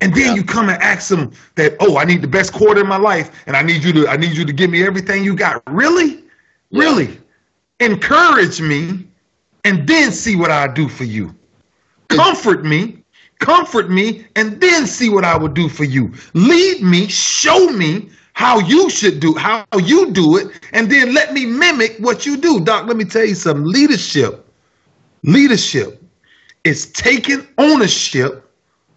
[0.00, 0.34] And then yeah.
[0.34, 3.44] you come and ask them that, oh, I need the best quarter in my life,
[3.46, 5.62] and I need you to I need you to give me everything you got.
[5.66, 6.24] Really,
[6.70, 6.80] yeah.
[6.80, 7.18] really,
[7.80, 9.06] encourage me,
[9.64, 11.34] and then see what I do for you.
[12.08, 13.02] Comfort me,
[13.38, 16.12] comfort me, and then see what I would do for you.
[16.34, 21.32] Lead me, show me how you should do, how you do it, and then let
[21.32, 22.60] me mimic what you do.
[22.60, 24.46] Doc, let me tell you some Leadership,
[25.22, 26.02] leadership
[26.64, 28.50] is taking ownership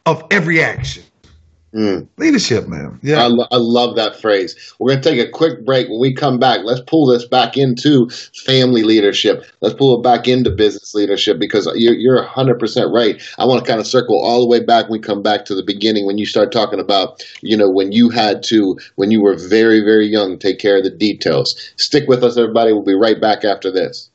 [0.05, 1.03] of every action.
[1.73, 2.07] Mm.
[2.17, 2.97] Leadership, man.
[3.03, 3.23] Yeah.
[3.23, 4.55] I, lo- I, love that phrase.
[4.79, 5.89] We're going to take a quick break.
[5.89, 8.09] When we come back, let's pull this back into
[8.45, 9.43] family leadership.
[9.61, 13.21] Let's pull it back into business leadership because you're, you're 100% right.
[13.37, 15.55] I want to kind of circle all the way back when we come back to
[15.55, 19.21] the beginning when you start talking about, you know, when you had to, when you
[19.21, 21.53] were very, very young, take care of the details.
[21.77, 22.71] Stick with us, everybody.
[22.71, 24.09] We'll be right back after this.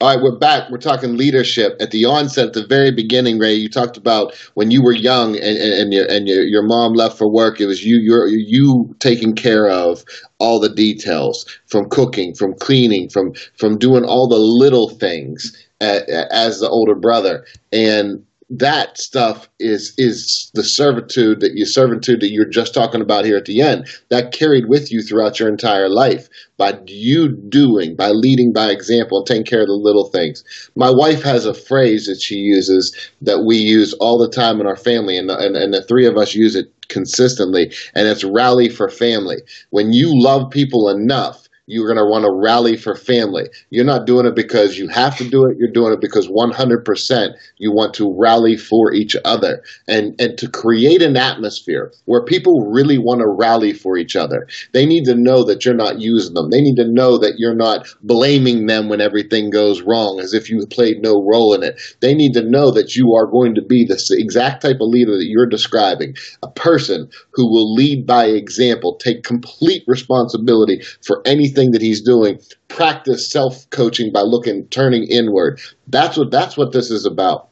[0.00, 0.70] All right, we're back.
[0.70, 1.76] We're talking leadership.
[1.80, 5.34] At the onset, at the very beginning, Ray, you talked about when you were young
[5.34, 7.60] and, and, and, your, and your, your mom left for work.
[7.60, 10.04] It was you, you you taking care of
[10.38, 16.60] all the details, from cooking, from cleaning, from from doing all the little things as
[16.60, 17.44] the older brother.
[17.72, 23.26] And that stuff is is the servitude that you servitude that you're just talking about
[23.26, 27.94] here at the end that carried with you throughout your entire life by you doing
[27.94, 30.42] by leading by example and taking care of the little things.
[30.74, 34.66] My wife has a phrase that she uses that we use all the time in
[34.66, 38.70] our family and, and, and the three of us use it consistently and it's rally
[38.70, 39.36] for family.
[39.70, 43.44] When you love people enough you're going to want to rally for family.
[43.68, 45.58] You're not doing it because you have to do it.
[45.58, 47.28] You're doing it because 100%
[47.58, 52.70] you want to rally for each other and, and to create an atmosphere where people
[52.72, 54.48] really want to rally for each other.
[54.72, 56.48] They need to know that you're not using them.
[56.48, 60.48] They need to know that you're not blaming them when everything goes wrong as if
[60.48, 61.78] you played no role in it.
[62.00, 65.18] They need to know that you are going to be the exact type of leader
[65.18, 71.57] that you're describing, a person who will lead by example, take complete responsibility for anything
[71.66, 75.60] that he's doing, practice self coaching by looking, turning inward.
[75.88, 77.48] That's what that's what this is about.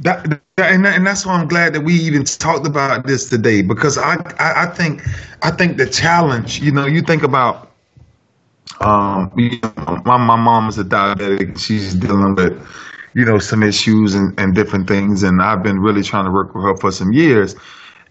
[0.00, 3.98] That, and, and that's why I'm glad that we even talked about this today because
[3.98, 5.02] I, I, I think
[5.42, 7.72] I think the challenge, you know, you think about
[8.80, 11.58] um, you know, my my mom is a diabetic.
[11.58, 12.66] She's dealing with
[13.14, 16.54] you know some issues and, and different things, and I've been really trying to work
[16.54, 17.54] with her for some years,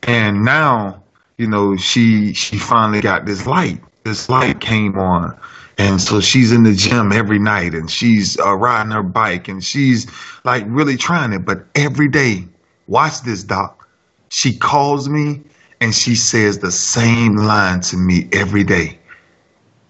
[0.04, 1.04] and now
[1.38, 5.38] you know she she finally got this light this light came on.
[5.78, 9.64] And so she's in the gym every night and she's uh, riding her bike and
[9.64, 10.08] she's
[10.44, 11.46] like really trying it.
[11.46, 12.46] But every day
[12.88, 13.88] watch this doc.
[14.30, 15.42] She calls me
[15.80, 19.00] and she says the same line to me every day.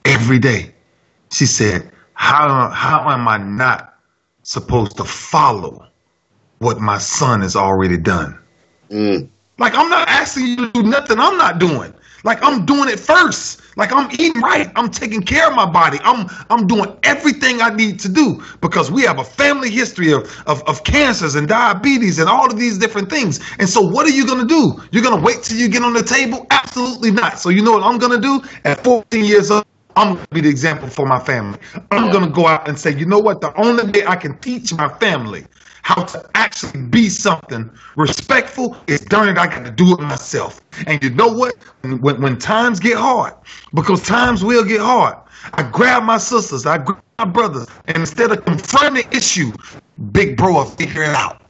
[0.05, 0.73] Every day.
[1.31, 3.95] She said how how am i not
[4.43, 5.87] supposed to follow
[6.59, 8.37] what my son has already done?
[8.91, 9.29] Mm.
[9.57, 11.93] like i'm not asking you to do nothing i'm not doing
[12.23, 13.61] like I'm doing it first.
[13.77, 14.71] Like I'm eating right.
[14.75, 15.99] I'm taking care of my body.
[16.03, 20.23] I'm I'm doing everything I need to do because we have a family history of,
[20.47, 23.39] of, of cancers and diabetes and all of these different things.
[23.59, 24.81] And so what are you gonna do?
[24.91, 26.45] You're gonna wait till you get on the table?
[26.51, 27.39] Absolutely not.
[27.39, 28.41] So you know what I'm gonna do?
[28.65, 31.59] At 14 years old, I'm going to be the example for my family.
[31.91, 33.41] I'm going to go out and say, you know what?
[33.41, 35.45] The only way I can teach my family
[35.83, 40.61] how to actually be something respectful is darn it, I got to do it myself.
[40.87, 41.55] And you know what?
[41.81, 43.33] When, when times get hard,
[43.73, 45.15] because times will get hard,
[45.53, 49.51] I grab my sisters, I grab my brothers, and instead of confronting the issue,
[50.11, 51.41] big bro, I'll figure it out.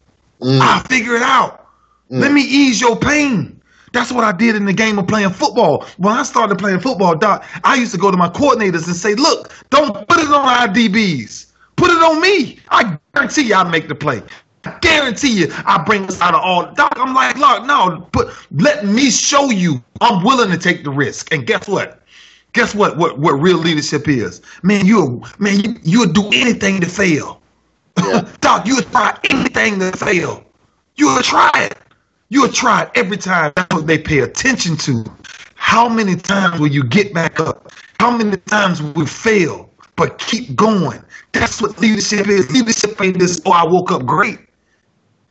[0.41, 0.60] Mm.
[0.62, 1.67] I'll figure it out.
[2.10, 2.22] Mm.
[2.22, 3.62] Let me ease your pain.
[3.94, 5.86] That's what I did in the game of playing football.
[5.98, 9.15] When I started playing football, Doc, I used to go to my coordinators and say,
[9.15, 11.51] look, don't put it on our DBs.
[11.76, 12.60] Put it on me.
[12.70, 14.22] I guarantee you I'll make the play.
[14.64, 16.72] I guarantee you I bring us out of all.
[16.74, 20.92] Doc, I'm like, look, no, but let me show you I'm willing to take the
[20.92, 21.34] risk.
[21.34, 22.04] And guess what?
[22.54, 22.98] Guess what?
[22.98, 24.42] What what real leadership is?
[24.62, 27.42] Man, you man, you you'll do anything to fail.
[27.98, 28.28] Yeah.
[28.42, 30.44] Doc, you'll try anything to fail.
[30.96, 31.78] You'll try it.
[32.30, 33.54] You'll try it every time.
[33.56, 35.06] That's what they pay attention to.
[35.56, 37.72] How many times will you get back up?
[38.00, 39.71] How many times will you fail?
[39.96, 41.04] But keep going.
[41.34, 42.52] That's what leadership is.
[42.52, 44.40] Leadership ain't this, oh, I woke up great.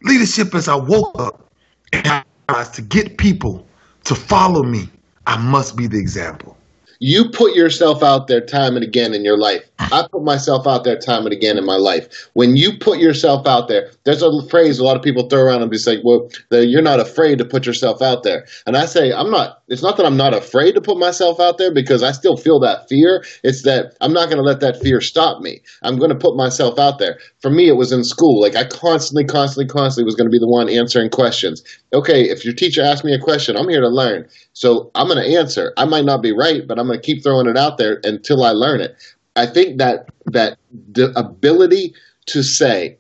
[0.03, 1.51] Leadership is I woke up
[1.93, 3.67] and I to get people
[4.05, 4.89] to follow me.
[5.27, 6.57] I must be the example
[7.01, 9.65] you put yourself out there time and again in your life.
[9.79, 12.07] I put myself out there time and again in my life.
[12.35, 15.63] When you put yourself out there, there's a phrase a lot of people throw around
[15.63, 18.47] and be like, well, you're not afraid to put yourself out there.
[18.67, 21.57] And I say, I'm not, it's not that I'm not afraid to put myself out
[21.57, 23.25] there because I still feel that fear.
[23.43, 25.63] It's that I'm not going to let that fear stop me.
[25.83, 27.19] I'm going to put myself out there.
[27.41, 28.43] For me, it was in school.
[28.43, 31.63] Like I constantly, constantly, constantly was going to be the one answering questions.
[31.95, 34.29] Okay, if your teacher asks me a question, I'm here to learn.
[34.53, 35.73] So I'm going to answer.
[35.79, 38.45] I might not be right, but I'm going to keep throwing it out there until
[38.45, 38.97] I learn it.
[39.37, 40.59] I think that that
[40.93, 41.95] the ability
[42.27, 42.99] to say,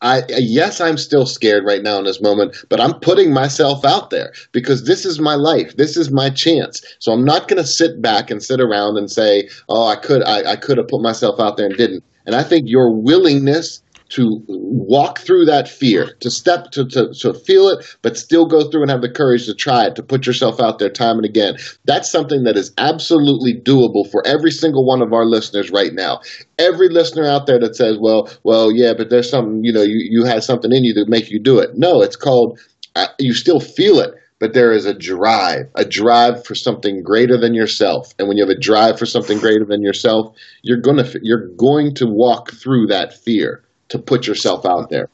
[0.00, 4.10] I yes, I'm still scared right now in this moment, but I'm putting myself out
[4.10, 5.76] there because this is my life.
[5.76, 6.82] This is my chance.
[7.00, 10.22] So I'm not going to sit back and sit around and say, "Oh, I could,
[10.22, 13.82] I, I could have put myself out there and didn't." And I think your willingness
[14.12, 18.70] to walk through that fear, to step to, to, to feel it, but still go
[18.70, 21.24] through and have the courage to try it, to put yourself out there time and
[21.24, 21.56] again.
[21.84, 26.20] That's something that is absolutely doable for every single one of our listeners right now.
[26.58, 30.06] Every listener out there that says, well, well, yeah, but there's something, you know, you,
[30.10, 31.70] you have something in you that make you do it.
[31.74, 32.60] No, it's called,
[32.94, 37.38] uh, you still feel it but there is a drive, a drive for something greater
[37.38, 38.12] than yourself.
[38.18, 41.46] And when you have a drive for something greater than yourself, you're going to you're
[41.56, 45.10] going to walk through that fear to put yourself out there.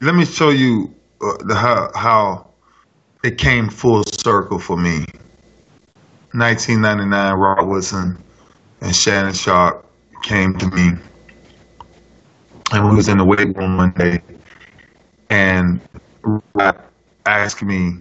[0.00, 2.50] Let me show you uh, how, how
[3.24, 5.04] it came full circle for me.
[6.32, 8.22] 1999, Rod Woodson
[8.82, 9.84] and Shannon Sharpe
[10.22, 10.92] came to me,
[12.72, 14.22] and we was in the weight room one day,
[15.30, 15.80] and
[16.54, 16.80] Rod
[17.26, 17.96] asked me,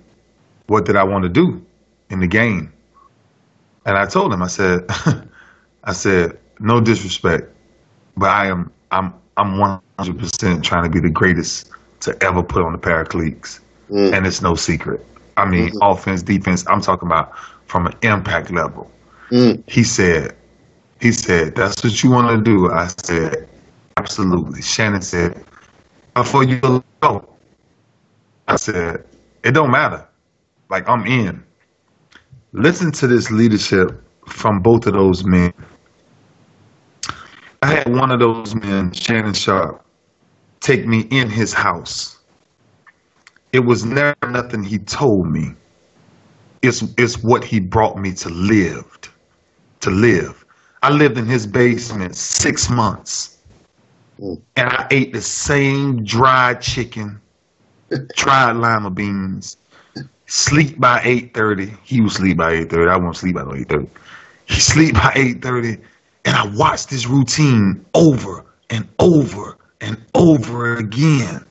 [0.67, 1.65] "What did I want to do
[2.11, 2.71] in the game?"
[3.85, 4.85] And I told him, I said,
[5.83, 7.49] "I said, no disrespect,
[8.15, 9.57] but I am I'm I'm
[9.99, 11.69] 100% trying to be the greatest
[12.01, 13.59] to ever put on the Paracletes.
[13.89, 14.13] Mm.
[14.13, 15.05] And it's no secret.
[15.37, 15.77] I mean, mm-hmm.
[15.81, 17.33] offense, defense, I'm talking about
[17.65, 18.91] from an impact level.
[19.29, 19.63] Mm.
[19.67, 20.35] He said,
[20.99, 22.71] he said, that's what you want to do.
[22.71, 23.47] I said,
[23.97, 24.61] absolutely.
[24.61, 25.43] Shannon said,
[26.15, 26.59] before you
[27.01, 27.27] go,
[28.47, 29.03] I said,
[29.43, 30.07] it don't matter.
[30.69, 31.43] Like, I'm in.
[32.53, 35.53] Listen to this leadership from both of those men.
[37.61, 39.83] I had one of those men, Shannon Sharpe,
[40.59, 42.17] take me in his house.
[43.53, 45.53] It was never nothing he told me.
[46.61, 48.85] It's it's what he brought me to live.
[49.81, 50.45] To live.
[50.83, 53.37] I lived in his basement six months.
[54.19, 57.21] And I ate the same dried chicken,
[58.15, 59.57] dried lima beans,
[60.25, 61.77] sleep by 8.30.
[61.83, 62.89] He would sleep by 8.30.
[62.89, 63.87] I won't sleep by 8.30.
[64.45, 65.81] He sleep by 8.30
[66.25, 71.45] and I watched this routine over and over and over again.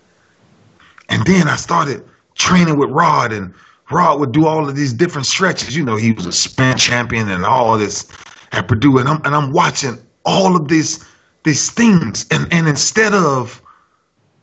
[1.09, 3.55] And then I started training with Rod, and
[3.91, 5.77] Rod would do all of these different stretches.
[5.77, 8.09] You know, he was a sprint champion and all this
[8.53, 11.05] at Purdue, and I'm and I'm watching all of these
[11.45, 13.63] these things, and and instead of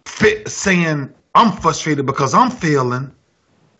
[0.05, 3.11] fit, saying I'm frustrated because I'm failing,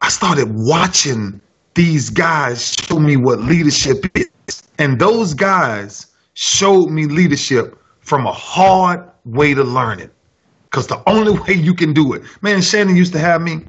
[0.01, 1.39] I started watching
[1.75, 8.31] these guys show me what leadership is, and those guys showed me leadership from a
[8.33, 10.11] hard way to learn it.
[10.65, 13.61] Because the only way you can do it, man, Shannon used to have me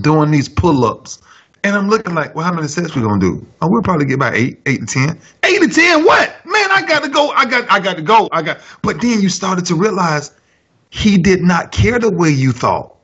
[0.00, 1.20] doing these pull ups.
[1.64, 3.44] And I'm looking like, well, how many sets we gonna do?
[3.60, 5.20] Oh, we'll probably get about eight, eight to ten.
[5.42, 6.36] Eight to ten, what?
[6.46, 7.30] Man, I gotta go.
[7.30, 8.28] I got I got to go.
[8.30, 10.32] I got but then you started to realize
[10.90, 12.94] he did not care the way you thought.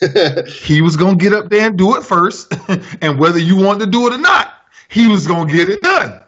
[0.46, 2.54] he was gonna get up there and do it first,
[3.02, 4.54] and whether you wanted to do it or not,
[4.88, 6.20] he was gonna get it done.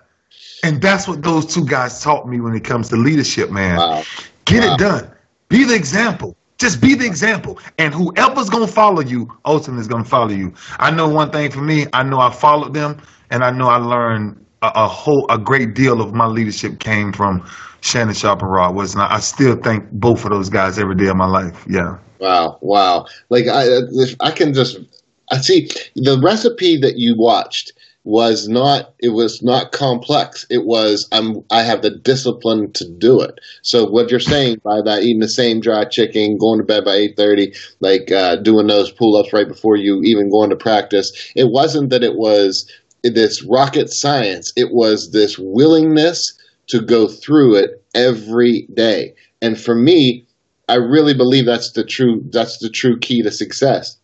[0.65, 3.77] And that's what those two guys taught me when it comes to leadership, man.
[3.77, 4.03] Wow.
[4.51, 4.75] Get Wow.
[4.75, 5.11] it done.
[5.49, 6.37] Be the example.
[6.59, 7.59] Just be the example.
[7.79, 10.53] And whoever's going to follow you, ultimately is going to follow you.
[10.79, 13.77] I know one thing for me, I know I followed them and I know I
[13.77, 17.49] learned a, a whole, a great deal of my leadership came from
[17.81, 19.01] Shannon Sharpe and Rod Woodson.
[19.01, 21.65] I still thank both of those guys every day of my life.
[21.69, 21.97] Yeah.
[22.19, 23.07] Wow, wow!
[23.31, 23.65] Like I,
[24.21, 24.79] I can just,
[25.31, 27.73] I see the recipe that you watched
[28.05, 28.95] was not.
[28.99, 30.47] It was not complex.
[30.51, 31.09] It was.
[31.13, 31.45] I'm.
[31.51, 33.39] I have the discipline to do it.
[33.63, 36.95] So what you're saying by that, eating the same dry chicken, going to bed by
[36.95, 41.33] eight thirty, like uh, doing those pull ups right before you even going to practice.
[41.37, 42.71] It wasn't that it was
[43.03, 44.53] this rocket science.
[44.57, 46.37] It was this willingness
[46.69, 49.15] to go through it every day.
[49.43, 50.27] And for me,
[50.69, 53.97] I really believe that's the true that's the true key to success.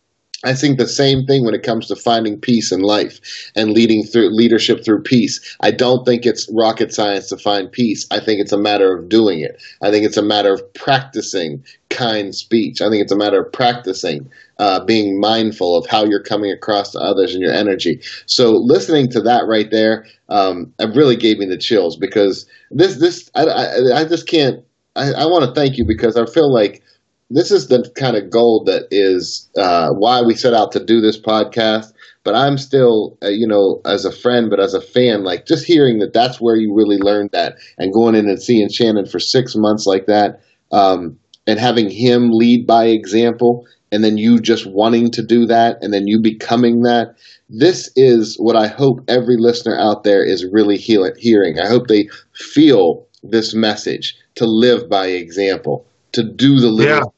[0.43, 3.19] I think the same thing when it comes to finding peace in life
[3.55, 5.39] and leading through leadership through peace.
[5.61, 8.05] I don't think it's rocket science to find peace.
[8.11, 9.61] I think it's a matter of doing it.
[9.81, 12.81] I think it's a matter of practicing kind speech.
[12.81, 14.29] I think it's a matter of practicing
[14.59, 17.99] uh, being mindful of how you're coming across to others and your energy.
[18.27, 22.97] So listening to that right there, um, it really gave me the chills because this
[22.97, 24.63] this I, I, I just can't.
[24.95, 26.83] I, I want to thank you because I feel like
[27.29, 31.01] this is the kind of gold that is uh, why we set out to do
[31.01, 31.93] this podcast.
[32.23, 35.65] But I'm still, uh, you know, as a friend, but as a fan, like just
[35.65, 39.19] hearing that that's where you really learned that, and going in and seeing Shannon for
[39.19, 44.65] six months like that, um, and having him lead by example, and then you just
[44.65, 47.15] wanting to do that, and then you becoming that.
[47.49, 51.59] This is what I hope every listener out there is really hearing.
[51.59, 57.13] I hope they feel this message to live by example, to do the little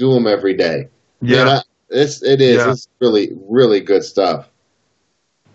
[0.00, 0.88] do them every day.
[1.22, 1.50] Yeah.
[1.50, 2.74] Man, it's it is Yeah.
[2.74, 4.50] it's really really good stuff.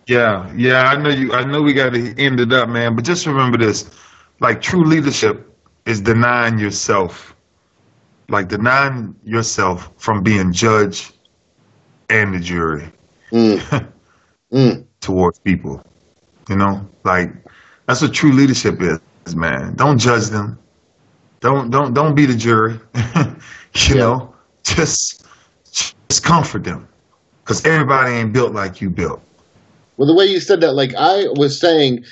[0.07, 1.33] Yeah, yeah, I know you.
[1.33, 2.95] I know we got to end it up, man.
[2.95, 3.89] But just remember this:
[4.39, 7.35] like true leadership is denying yourself,
[8.29, 11.13] like denying yourself from being judge
[12.09, 12.91] and the jury
[13.31, 13.59] Mm.
[14.51, 14.85] Mm.
[15.01, 15.81] towards people.
[16.49, 17.31] You know, like
[17.87, 19.47] that's what true leadership is, man.
[19.75, 20.59] Don't judge them.
[21.41, 22.79] Don't don't don't be the jury.
[23.89, 23.97] you Yeah.
[23.97, 24.34] know,
[24.66, 25.26] just
[26.09, 26.88] just comfort them,
[27.43, 29.22] because everybody ain't built like you built.
[29.97, 32.03] Well, the way you said that, like I was saying,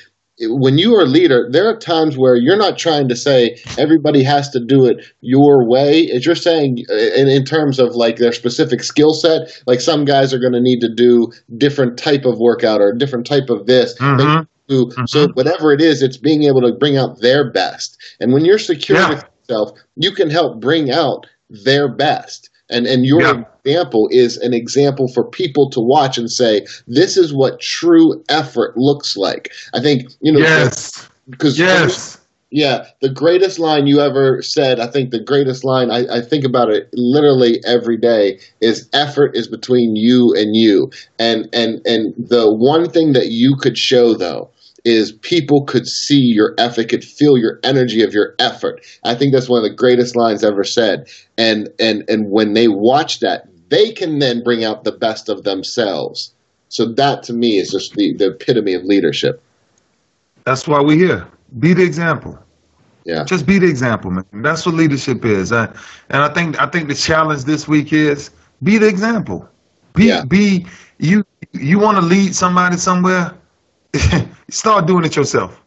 [0.41, 4.23] when you are a leader, there are times where you're not trying to say everybody
[4.23, 6.09] has to do it your way.
[6.11, 10.05] As you're saying, uh, in, in terms of like their specific skill set, like some
[10.05, 13.49] guys are going to need to do different type of workout or a different type
[13.49, 13.95] of this.
[13.99, 14.47] Mhm.
[14.69, 18.45] to so whatever it is it's being able to bring out their best and when
[18.45, 19.09] you're secure Yeah.
[19.09, 21.25] with yourself you can help bring out
[21.63, 23.43] their best and and your Yeah.
[23.65, 28.73] example is an example for people to watch and say this is what true effort
[28.77, 31.07] looks like i think you know Yes.
[31.29, 32.17] because Yes.
[32.51, 36.45] yeah, the greatest line you ever said, I think the greatest line, I, I think
[36.45, 40.91] about it literally every day, is effort is between you and you.
[41.17, 44.51] And, and, and the one thing that you could show though,
[44.85, 48.85] is people could see your effort, could feel your energy of your effort.
[49.03, 51.07] I think that's one of the greatest lines ever said.
[51.37, 55.43] And, and, and when they watch that, they can then bring out the best of
[55.43, 56.33] themselves.
[56.69, 59.41] So that to me is just the, the epitome of leadership.
[60.43, 61.27] That's why we're here.
[61.59, 62.37] Be the example.
[63.05, 63.23] Yeah.
[63.25, 64.25] Just be the example, man.
[64.33, 65.51] That's what leadership is.
[65.51, 65.65] I,
[66.09, 68.31] and I think I think the challenge this week is
[68.63, 69.47] be the example.
[69.93, 70.23] Be Yeah.
[70.25, 70.65] be
[70.99, 73.33] you you want to lead somebody somewhere?
[74.49, 75.61] Start doing it yourself.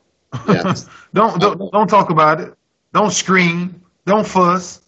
[0.48, 0.88] Yes.
[1.14, 2.54] don't, don't don't talk about it.
[2.92, 3.80] Don't scream.
[4.04, 4.82] Don't fuss.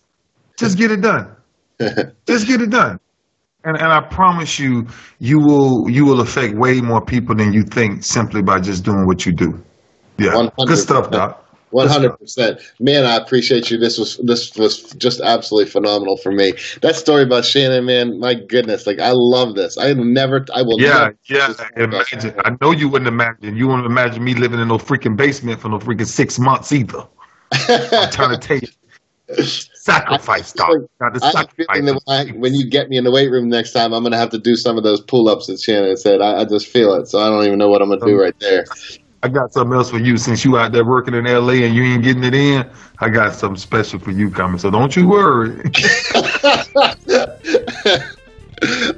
[0.58, 1.34] Just get it done.
[2.26, 2.98] Just get it done.
[3.64, 4.86] And and I promise you,
[5.18, 9.06] you will you will affect way more people than you think simply by just doing
[9.06, 9.62] what you do.
[10.16, 10.66] Yeah, 100%.
[10.66, 11.47] good stuff, Doc.
[11.70, 13.04] One hundred percent, man.
[13.04, 13.78] I appreciate you.
[13.78, 16.52] This was this was just absolutely phenomenal for me.
[16.82, 18.18] That story about Shannon, man.
[18.18, 19.76] My goodness, like I love this.
[19.76, 20.80] I never, I will.
[20.80, 21.54] Yeah, never yeah.
[21.76, 22.34] Imagine.
[22.44, 23.56] I know you wouldn't imagine.
[23.56, 27.06] You wouldn't imagine me living in no freaking basement for no freaking six months either.
[27.52, 28.68] I'm trying to tell you,
[29.42, 30.70] sacrifice, Doc.
[31.00, 33.30] Got I have a feeling that when, I, when you get me in the weight
[33.30, 36.20] room next time, I'm gonna have to do some of those pull-ups that Shannon said.
[36.20, 38.20] I, I just feel it, so I don't even know what I'm gonna do um,
[38.20, 38.64] right there.
[39.22, 41.82] I got something else for you since you out there working in LA and you
[41.82, 42.68] ain't getting it in.
[43.00, 45.50] I got something special for you coming, so don't you worry.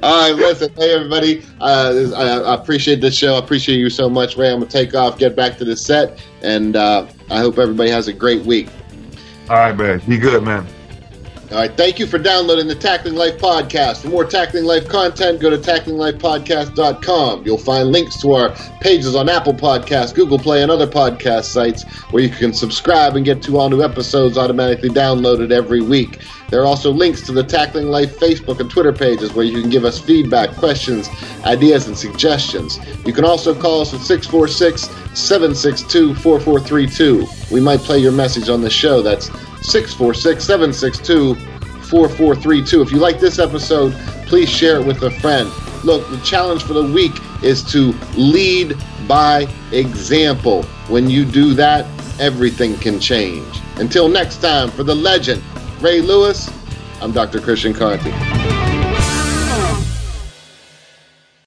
[0.03, 1.43] All right, listen, hey everybody.
[1.59, 3.35] Uh, I, I appreciate this show.
[3.35, 4.51] I appreciate you so much, Ray.
[4.51, 8.07] I'm gonna take off, get back to the set, and uh, I hope everybody has
[8.07, 8.69] a great week.
[9.49, 10.01] All right, man.
[10.07, 10.67] Be good, man.
[11.51, 11.75] All right.
[11.75, 14.03] Thank you for downloading the Tackling Life podcast.
[14.03, 17.45] For more Tackling Life content, go to tacklinglifepodcast.com.
[17.45, 21.83] You'll find links to our pages on Apple Podcasts, Google Play, and other podcast sites
[22.11, 26.19] where you can subscribe and get to all new episodes automatically downloaded every week.
[26.51, 29.69] There are also links to the Tackling Life Facebook and Twitter pages where you can
[29.69, 31.09] give us feedback, questions,
[31.45, 32.77] ideas, and suggestions.
[33.05, 34.81] You can also call us at 646
[35.17, 37.25] 762 4432.
[37.51, 39.01] We might play your message on the show.
[39.01, 39.27] That's
[39.65, 42.81] 646 762 4432.
[42.81, 43.93] If you like this episode,
[44.27, 45.49] please share it with a friend.
[45.85, 48.75] Look, the challenge for the week is to lead
[49.07, 50.63] by example.
[50.89, 51.85] When you do that,
[52.19, 53.47] everything can change.
[53.77, 55.41] Until next time, for the legend,
[55.81, 56.47] Ray Lewis,
[57.01, 57.41] I'm Dr.
[57.41, 58.70] Christian Conte.